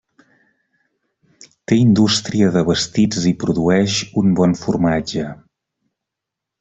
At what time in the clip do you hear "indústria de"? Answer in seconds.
1.81-2.63